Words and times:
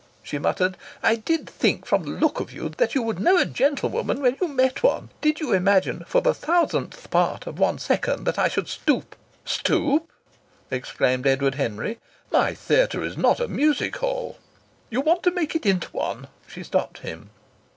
she 0.23 0.39
muttered. 0.39 0.77
"I 1.03 1.15
did 1.17 1.47
think 1.47 1.85
from 1.85 2.01
the 2.01 2.09
look 2.09 2.39
of 2.39 2.51
you 2.51 2.69
that 2.77 2.95
you 2.95 3.03
would 3.03 3.19
know 3.19 3.37
a 3.37 3.45
gentlewoman 3.45 4.19
when 4.19 4.35
you 4.41 4.47
met 4.47 4.81
one! 4.81 5.11
Did 5.21 5.39
you 5.39 5.53
imagine 5.53 6.05
for 6.07 6.21
the 6.21 6.33
thousandth 6.33 7.11
part 7.11 7.45
of 7.45 7.59
one 7.59 7.77
second 7.77 8.23
that 8.23 8.39
I 8.39 8.49
would 8.55 8.67
stoop" 8.67 9.15
"Stoop!" 9.59 10.11
exclaimed 10.71 11.27
Edward 11.27 11.53
Henry. 11.53 11.99
"My 12.31 12.55
theatre 12.55 13.03
is 13.03 13.15
not 13.15 13.39
a 13.39 13.47
music 13.47 13.95
hall" 13.97 14.39
"You 14.89 15.01
want 15.01 15.21
to 15.21 15.31
make 15.31 15.55
it 15.55 15.67
into 15.67 15.89
one!" 15.89 16.29
she 16.47 16.63
stopped 16.63 16.97
him. 17.05 17.29